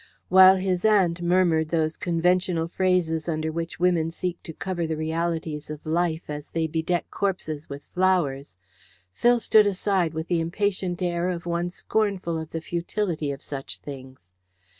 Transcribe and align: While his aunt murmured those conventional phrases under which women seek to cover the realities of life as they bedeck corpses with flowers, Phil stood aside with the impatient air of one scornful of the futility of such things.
While 0.29 0.55
his 0.55 0.83
aunt 0.83 1.21
murmured 1.21 1.69
those 1.69 1.95
conventional 1.95 2.67
phrases 2.67 3.29
under 3.29 3.51
which 3.51 3.79
women 3.79 4.09
seek 4.09 4.41
to 4.41 4.51
cover 4.51 4.87
the 4.87 4.97
realities 4.97 5.69
of 5.69 5.85
life 5.85 6.27
as 6.27 6.47
they 6.49 6.65
bedeck 6.65 7.11
corpses 7.11 7.69
with 7.69 7.83
flowers, 7.93 8.57
Phil 9.13 9.39
stood 9.39 9.67
aside 9.67 10.15
with 10.15 10.27
the 10.27 10.39
impatient 10.41 11.03
air 11.03 11.29
of 11.29 11.45
one 11.45 11.69
scornful 11.69 12.39
of 12.39 12.49
the 12.49 12.61
futility 12.61 13.31
of 13.31 13.43
such 13.43 13.77
things. 13.77 14.27